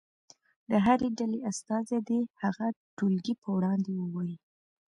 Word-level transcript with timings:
د 0.69 0.71
هرې 0.85 1.09
ډلې 1.19 1.39
استازی 1.49 1.99
دې 2.07 2.19
هغه 2.41 2.67
ټولګي 2.97 3.33
په 3.41 3.47
وړاندې 3.55 3.91
ووایي. 3.95 4.37